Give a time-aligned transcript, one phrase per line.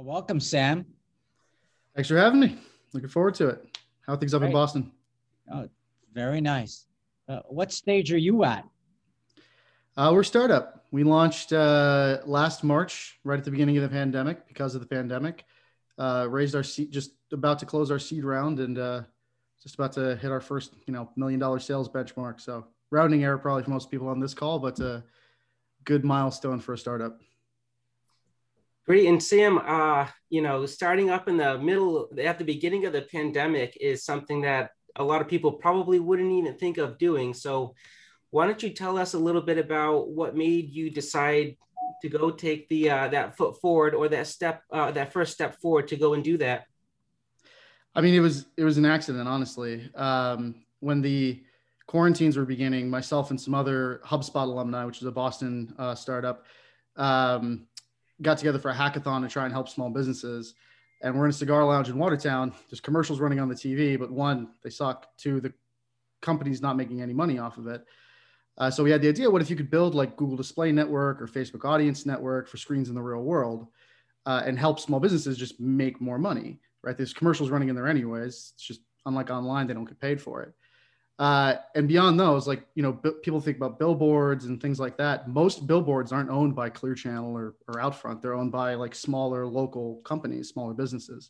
[0.00, 0.86] Well, welcome, Sam.
[1.94, 2.56] Thanks for having me.
[2.94, 3.78] Looking forward to it.
[4.06, 4.46] How are things up Great.
[4.46, 4.92] in Boston?
[5.52, 5.68] Oh,
[6.14, 6.86] very nice.
[7.28, 8.64] Uh, what stage are you at?
[9.98, 10.86] Uh, we're startup.
[10.90, 14.86] We launched uh, last March, right at the beginning of the pandemic, because of the
[14.86, 15.44] pandemic.
[15.98, 19.02] Uh, raised our seed, just about to close our seed round, and uh,
[19.62, 22.40] just about to hit our first, you know, million dollar sales benchmark.
[22.40, 25.04] So rounding error probably for most people on this call, but a
[25.84, 27.20] good milestone for a startup.
[28.86, 29.06] Great.
[29.06, 33.02] And Sam, uh, you know, starting up in the middle, at the beginning of the
[33.02, 37.34] pandemic is something that a lot of people probably wouldn't even think of doing.
[37.34, 37.74] So,
[38.30, 41.56] why don't you tell us a little bit about what made you decide
[42.02, 45.60] to go take the uh, that foot forward or that step, uh, that first step
[45.60, 46.64] forward to go and do that?
[47.94, 49.90] I mean, it was it was an accident, honestly.
[49.94, 51.42] Um, when the
[51.86, 56.44] quarantines were beginning, myself and some other HubSpot alumni, which is a Boston uh, startup,
[56.96, 57.66] um,
[58.22, 60.54] got together for a hackathon to try and help small businesses.
[61.02, 62.52] And we're in a cigar lounge in Watertown.
[62.68, 65.16] There's commercials running on the TV, but one, they suck.
[65.16, 65.52] Two, the
[66.20, 67.84] company's not making any money off of it.
[68.58, 71.22] Uh, so we had the idea: what if you could build like Google Display Network
[71.22, 73.66] or Facebook Audience Network for screens in the real world,
[74.26, 76.60] uh, and help small businesses just make more money?
[76.82, 76.96] Right?
[76.96, 78.52] There's commercials running in there anyways.
[78.54, 80.52] It's just unlike online, they don't get paid for it.
[81.20, 84.96] Uh, and beyond those, like you know, b- people think about billboards and things like
[84.96, 85.28] that.
[85.28, 88.22] Most billboards aren't owned by Clear Channel or, or Outfront.
[88.22, 91.28] They're owned by like smaller local companies, smaller businesses.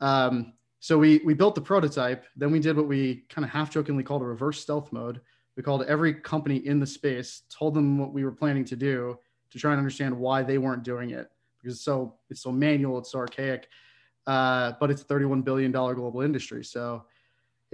[0.00, 2.24] Um, so we we built the prototype.
[2.34, 5.20] Then we did what we kind of half jokingly called a reverse stealth mode.
[5.56, 9.16] We called every company in the space, told them what we were planning to do
[9.52, 11.30] to try and understand why they weren't doing it
[11.62, 13.68] because it's so it's so manual, it's so archaic.
[14.26, 16.64] Uh, but it's a 31 billion dollar global industry.
[16.64, 17.04] So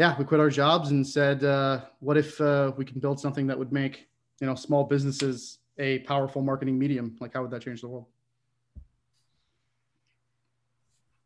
[0.00, 3.46] yeah, we quit our jobs and said, uh, what if uh, we can build something
[3.46, 4.08] that would make
[4.40, 7.18] you know small businesses a powerful marketing medium?
[7.20, 8.06] Like, how would that change the world?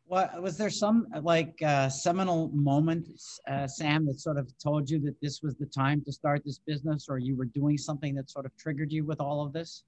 [0.07, 3.07] What was there some like uh, seminal moment,
[3.47, 6.59] uh, Sam, that sort of told you that this was the time to start this
[6.59, 9.83] business, or you were doing something that sort of triggered you with all of this?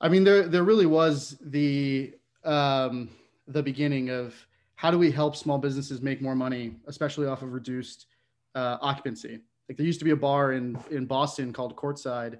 [0.00, 3.10] I mean, there there really was the um,
[3.46, 4.34] the beginning of
[4.78, 8.06] how do we help small businesses make more money, especially off of reduced
[8.54, 9.40] uh, occupancy.
[9.68, 12.38] Like there used to be a bar in in Boston called Courtside,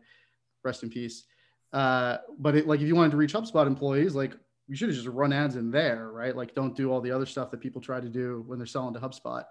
[0.62, 1.24] rest in peace.
[1.72, 4.36] Uh, but it, like if you wanted to reach HubSpot employees, like
[4.68, 6.36] you should have just run ads in there, right?
[6.36, 8.94] Like don't do all the other stuff that people try to do when they're selling
[8.94, 9.44] to HubSpot.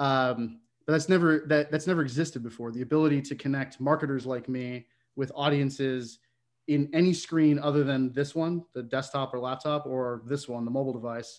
[0.00, 2.72] Um, but that's never that that's never existed before.
[2.72, 6.18] The ability to connect marketers like me with audiences
[6.66, 10.72] in any screen other than this one, the desktop or laptop, or this one, the
[10.72, 11.38] mobile device,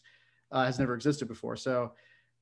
[0.52, 1.56] uh, has never existed before.
[1.56, 1.94] So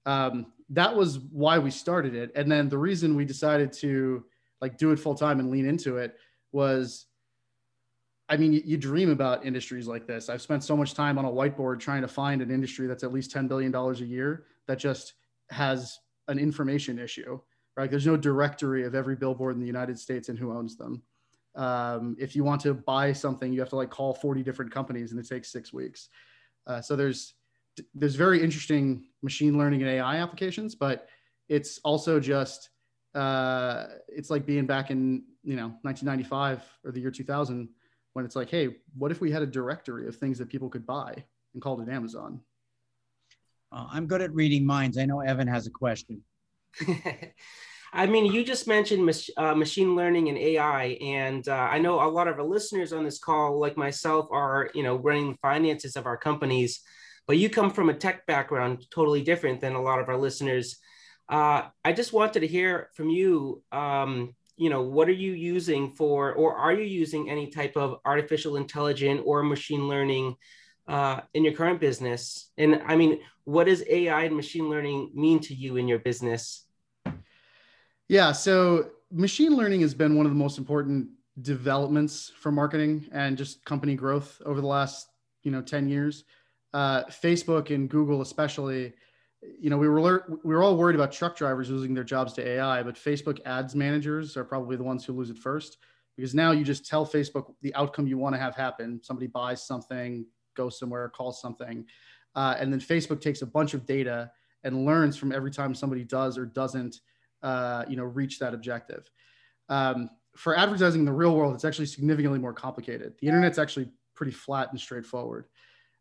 [0.06, 2.32] um, that was why we started it.
[2.36, 4.24] And then the reason we decided to
[4.62, 6.16] like do it full time and lean into it
[6.52, 7.08] was
[8.28, 10.30] I mean, you, you, dream about industries like this.
[10.30, 13.14] I've spent so much time on a whiteboard trying to find an industry that's at
[13.14, 15.14] least $10 billion a year that just
[15.52, 17.40] has an information issue,
[17.78, 17.90] right?
[17.90, 21.04] There's no directory of every billboard in the United States and who owns them.
[21.56, 25.12] Um, if you want to buy something, you have to like call 40 different companies
[25.12, 26.10] and it takes six weeks.
[26.66, 27.36] Uh, so there's,
[27.94, 31.08] there's very interesting machine learning and AI applications, but
[31.50, 32.70] it's also just,
[33.14, 37.70] uh, it's like being back in, you know, 1995 or the year 2000
[38.14, 40.86] when it's like, hey, what if we had a directory of things that people could
[40.86, 41.14] buy
[41.54, 42.40] and called it Amazon?
[43.72, 44.98] Uh, I'm good at reading minds.
[44.98, 46.24] I know Evan has a question.
[47.96, 52.02] I mean, you just mentioned mach- uh, machine learning and AI, and uh, I know
[52.02, 55.96] a lot of our listeners on this call, like myself, are you know running finances
[55.96, 56.82] of our companies,
[57.28, 60.78] but you come from a tech background, totally different than a lot of our listeners.
[61.28, 63.64] Uh, I just wanted to hear from you.
[63.72, 67.98] Um, you know what are you using for or are you using any type of
[68.06, 70.36] artificial intelligence or machine learning
[70.88, 75.40] uh, in your current business and i mean what does ai and machine learning mean
[75.40, 76.66] to you in your business
[78.08, 81.08] yeah so machine learning has been one of the most important
[81.42, 85.10] developments for marketing and just company growth over the last
[85.44, 86.24] you know 10 years
[86.76, 88.94] uh, facebook and google especially
[89.60, 92.48] you know, we were we were all worried about truck drivers losing their jobs to
[92.48, 95.78] AI, but Facebook ads managers are probably the ones who lose it first
[96.16, 99.00] because now you just tell Facebook the outcome you want to have happen.
[99.04, 100.26] Somebody buys something,
[100.56, 101.86] goes somewhere, calls something,
[102.36, 104.32] uh, and then Facebook takes a bunch of data
[104.64, 107.02] and learns from every time somebody does or doesn't,
[107.44, 109.10] uh, you know, reach that objective.
[109.70, 113.14] Um, for advertising in the real world, it's actually significantly more complicated.
[113.20, 115.46] The internet's actually pretty flat and straightforward.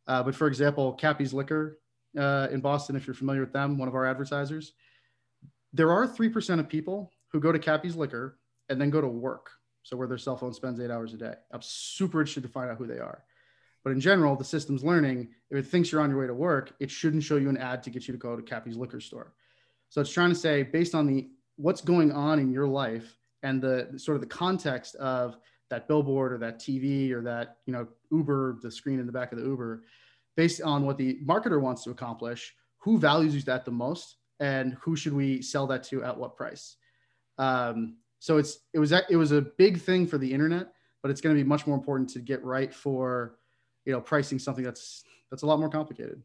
[0.07, 1.79] Uh, but for example, Cappy's Liquor
[2.19, 4.73] uh, in Boston, if you're familiar with them, one of our advertisers.
[5.73, 9.51] There are 3% of people who go to Cappy's Liquor and then go to work.
[9.83, 11.35] So where their cell phone spends eight hours a day.
[11.53, 13.25] I'm super interested to find out who they are.
[13.83, 16.73] But in general, the system's learning if it thinks you're on your way to work,
[16.81, 19.35] it shouldn't show you an ad to get you to go to Cappy's liquor store.
[19.91, 23.61] So it's trying to say based on the what's going on in your life and
[23.61, 25.37] the sort of the context of
[25.71, 29.33] that billboard or that TV or that you know Uber, the screen in the back
[29.33, 29.85] of the Uber,
[30.37, 34.97] based on what the marketer wants to accomplish, who values that the most, and who
[34.97, 36.77] should we sell that to at what price.
[37.39, 40.69] Um, so it's it was it was a big thing for the internet,
[41.03, 43.37] but it's going to be much more important to get right for
[43.85, 46.23] you know pricing something that's that's a lot more complicated.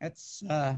[0.00, 0.74] That's uh,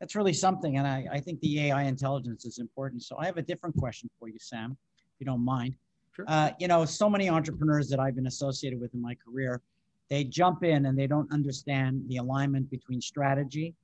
[0.00, 3.02] that's really something, and I, I think the AI intelligence is important.
[3.02, 4.76] So I have a different question for you, Sam,
[5.14, 5.76] if you don't mind.
[6.14, 6.24] Sure.
[6.28, 9.62] Uh, you know, so many entrepreneurs that I've been associated with in my career,
[10.10, 13.74] they jump in and they don't understand the alignment between strategy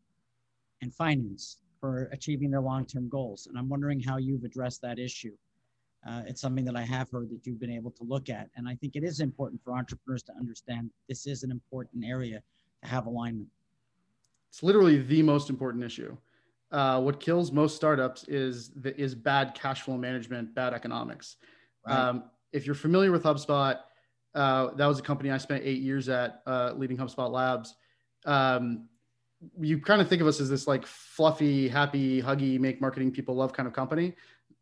[0.83, 3.47] and finance for achieving their long-term goals.
[3.47, 5.33] And I'm wondering how you've addressed that issue.
[6.07, 8.49] Uh, it's something that I have heard that you've been able to look at.
[8.57, 12.43] And I think it is important for entrepreneurs to understand this is an important area
[12.83, 13.49] to have alignment.
[14.51, 16.17] It's literally the most important issue.
[16.71, 21.37] Uh, what kills most startups is the, is bad cash flow management, bad economics.
[21.87, 23.79] Um, if you're familiar with HubSpot,
[24.35, 27.75] uh, that was a company I spent eight years at, uh, leading HubSpot Labs.
[28.27, 28.89] Um,
[29.61, 33.37] you kind of think of us as this like fluffy, happy, huggy, make marketing people
[33.37, 34.15] love kind of company.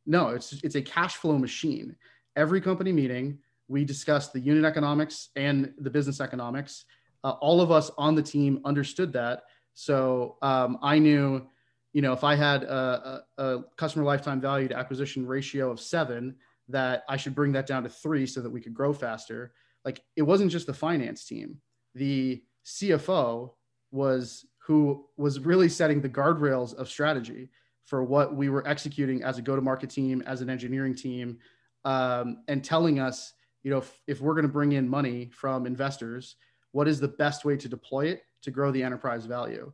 [0.04, 1.96] No, it's it's a cash flow machine.
[2.36, 6.84] Every company meeting, we discuss the unit economics and the business economics.
[7.24, 9.44] Uh, all of us on the team understood that.
[9.74, 11.46] So um, I knew,
[11.92, 15.80] you know, if I had a, a, a customer lifetime value to acquisition ratio of
[15.80, 16.36] seven,
[16.68, 19.52] that I should bring that down to three so that we could grow faster.
[19.84, 21.58] Like it wasn't just the finance team.
[21.94, 23.52] The CFO
[23.92, 27.48] was who was really setting the guardrails of strategy
[27.84, 31.38] for what we were executing as a go-to-market team, as an engineering team,
[31.84, 33.32] um, and telling us,
[33.62, 36.34] you know, if, if we're going to bring in money from investors,
[36.72, 39.72] what is the best way to deploy it to grow the enterprise value?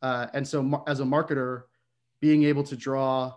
[0.00, 1.64] Uh, and so, as a marketer,
[2.22, 3.34] being able to draw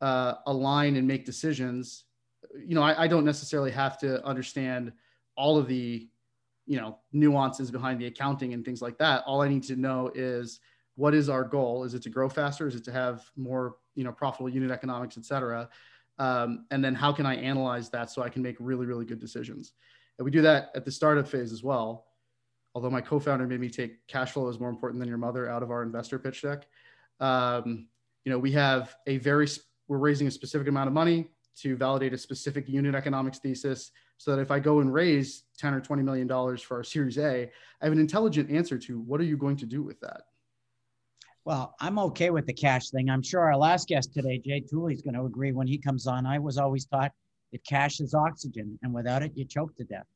[0.00, 2.04] uh, a line and make decisions,
[2.58, 4.92] you know, I, I don't necessarily have to understand
[5.36, 6.08] all of the
[6.66, 9.22] you know nuances behind the accounting and things like that.
[9.26, 10.60] All i need to know is
[10.96, 11.84] what is our goal?
[11.84, 12.66] Is it to grow faster?
[12.66, 15.68] Is it to have more you know profitable unit economics et cetera?
[16.18, 19.18] Um, and then how can i analyze that so i can make really really good
[19.18, 19.72] decisions?
[20.18, 22.06] And we do that at the startup phase as well.
[22.74, 25.62] Although my co-founder made me take cash flow is more important than your mother out
[25.62, 26.66] of our investor pitch deck.
[27.20, 27.88] Um,
[28.24, 29.48] you know we have a very
[29.86, 34.34] we're raising a specific amount of money to validate a specific unit economics thesis so
[34.34, 37.50] that if I go and raise 10 or 20 million dollars for our series A,
[37.80, 40.22] I have an intelligent answer to what are you going to do with that?
[41.44, 43.10] Well, I'm okay with the cash thing.
[43.10, 46.06] I'm sure our last guest today, Jay Tooley, is going to agree when he comes
[46.06, 46.24] on.
[46.24, 47.12] I was always taught
[47.52, 50.06] that cash is oxygen, and without it, you choke to death.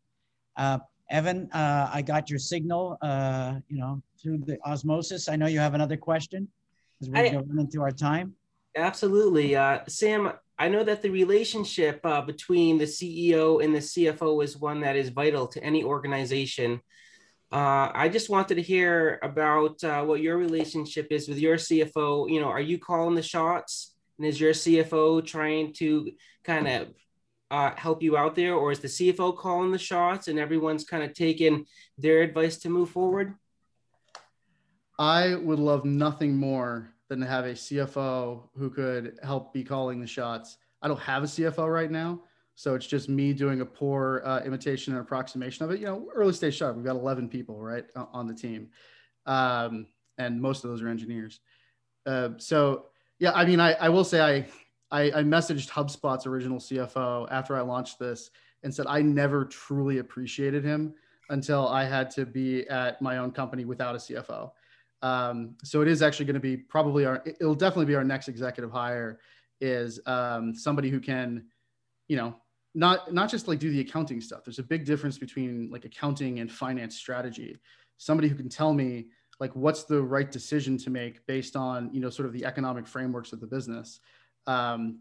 [0.57, 0.79] Uh,
[1.11, 5.29] Evan, uh, I got your signal, uh, you know, through the osmosis.
[5.29, 6.49] I know you have another question
[7.03, 8.35] as we're going into our time.
[8.77, 9.57] Absolutely.
[9.57, 14.57] Uh, Sam, I know that the relationship uh, between the CEO and the CFO is
[14.57, 16.81] one that is vital to any organization.
[17.53, 22.29] Uh, I just wanted to hear about uh, what your relationship is with your CFO.
[22.29, 26.11] You know, are you calling the shots, and is your CFO trying to
[26.43, 26.89] kind of
[27.53, 31.05] uh, help you out there, or is the CFO calling the shots, and everyone's kind
[31.05, 31.67] of taking
[31.97, 33.35] their advice to move forward?
[34.99, 40.01] I would love nothing more than to have a CFO who could help be calling
[40.01, 40.59] the shots.
[40.83, 42.21] I don't have a CFO right now,
[42.55, 45.81] so it's just me doing a poor uh, imitation and approximation of it.
[45.81, 48.69] You know, early stage startup, we've got 11 people right on the team,
[49.27, 49.87] um,
[50.19, 51.41] and most of those are engineers.
[52.07, 52.87] Uh, so
[53.19, 54.47] yeah, I mean, I, I will say I,
[54.91, 58.31] I I messaged HubSpot's original CFO after I launched this
[58.63, 60.95] and said I never truly appreciated him
[61.31, 64.51] until I had to be at my own company without a CFO.
[65.03, 68.29] Um, so it is actually going to be probably our, it'll definitely be our next
[68.29, 69.21] executive hire
[69.61, 71.45] is um, somebody who can,
[72.09, 72.35] you know,
[72.75, 74.45] not not just like do the accounting stuff.
[74.45, 77.59] There's a big difference between like accounting and finance strategy.
[77.97, 79.07] Somebody who can tell me
[79.41, 82.87] like what's the right decision to make based on you know sort of the economic
[82.87, 84.01] frameworks of the business.
[84.47, 85.01] Um,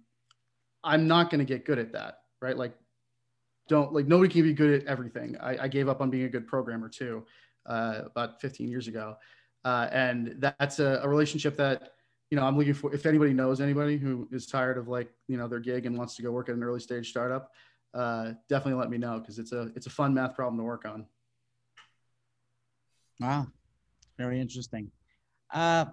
[0.84, 2.58] I'm not going to get good at that, right?
[2.58, 2.74] Like,
[3.68, 5.38] don't like nobody can be good at everything.
[5.38, 7.26] I, I gave up on being a good programmer too,
[7.66, 9.18] uh, about 15 years ago.
[9.66, 11.94] Uh, and that's a, a, relationship that,
[12.30, 12.94] you know, I'm looking for.
[12.94, 16.16] If anybody knows anybody who is tired of like, you know, their gig and wants
[16.16, 17.52] to go work at an early stage startup,
[17.94, 20.86] uh, definitely let me know because it's a it's a fun math problem to work
[20.86, 21.06] on.
[23.20, 23.48] Wow,
[24.18, 24.92] very interesting.
[25.54, 25.86] Uh,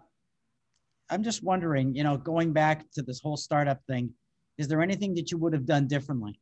[1.10, 4.12] I'm just wondering, you know, going back to this whole startup thing,
[4.58, 6.38] is there anything that you would have done differently?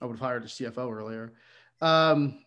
[0.00, 1.34] I would have hired a CFO earlier.
[1.80, 2.40] Um,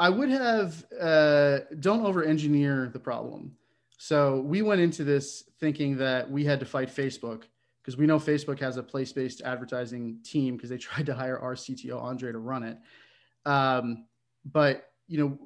[0.00, 3.54] I would have uh, don't over engineer the problem.
[3.98, 7.42] So we went into this thinking that we had to fight Facebook
[7.82, 11.38] because we know Facebook has a place based advertising team because they tried to hire
[11.38, 12.78] our CTO Andre to run it.
[13.44, 14.06] Um,
[14.50, 15.38] but you know,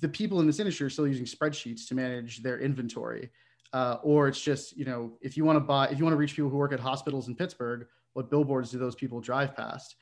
[0.00, 3.30] the people in this industry are still using spreadsheets to manage their inventory.
[3.72, 6.18] Uh, or it's just you know if you want to buy if you want to
[6.18, 9.94] reach people who work at hospitals in Pittsburgh, what billboards do those people drive past?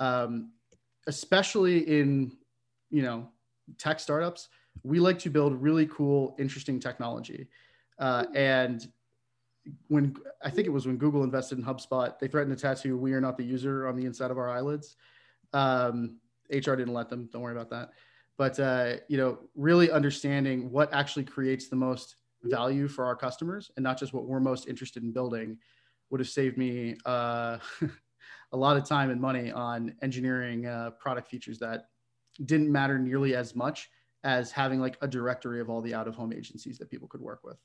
[0.00, 0.50] Um,
[1.06, 2.36] especially in
[2.94, 3.28] you know
[3.76, 4.48] tech startups,
[4.84, 7.48] we like to build really cool, interesting technology.
[7.98, 8.86] Uh, and
[9.88, 13.12] when I think it was when Google invested in HubSpot, they threatened to tattoo "We
[13.14, 14.96] are not the user" on the inside of our eyelids.
[15.52, 16.18] Um,
[16.50, 17.28] HR didn't let them.
[17.32, 17.90] Don't worry about that.
[18.36, 23.70] But uh, you know, really understanding what actually creates the most value for our customers,
[23.76, 25.58] and not just what we're most interested in building,
[26.10, 27.58] would have saved me uh,
[28.52, 31.86] a lot of time and money on engineering uh, product features that
[32.44, 33.88] didn't matter nearly as much
[34.24, 37.20] as having like a directory of all the out of home agencies that people could
[37.20, 37.56] work with.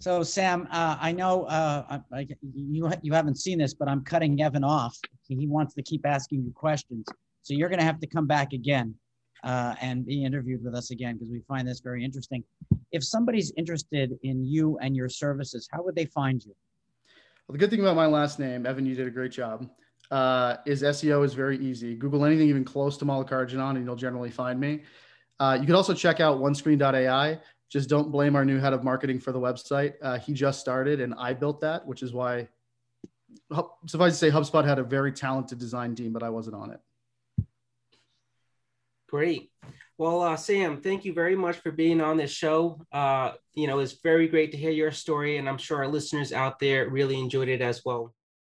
[0.00, 4.40] So Sam, uh, I know uh, I, you you haven't seen this, but I'm cutting
[4.40, 4.96] Evan off.
[5.26, 7.04] He wants to keep asking you questions,
[7.42, 8.94] so you're going to have to come back again
[9.42, 12.44] uh, and be interviewed with us again because we find this very interesting.
[12.92, 16.54] If somebody's interested in you and your services, how would they find you?
[17.46, 19.68] Well, the good thing about my last name, Evan, you did a great job.
[20.10, 21.94] Uh, is SEO is very easy.
[21.94, 24.82] Google anything even close to Mallikarjunan, and you'll generally find me.
[25.38, 27.38] Uh, you can also check out OneScreen.ai.
[27.70, 29.94] Just don't blame our new head of marketing for the website.
[30.00, 32.48] Uh, he just started, and I built that, which is why,
[33.86, 36.80] suffice to say, HubSpot had a very talented design team, but I wasn't on it.
[39.08, 39.50] Great.
[39.98, 42.80] Well, uh, Sam, thank you very much for being on this show.
[42.92, 46.32] Uh, you know, it's very great to hear your story, and I'm sure our listeners
[46.32, 48.14] out there really enjoyed it as well.